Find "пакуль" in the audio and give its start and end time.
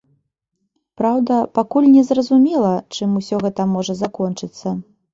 1.59-1.91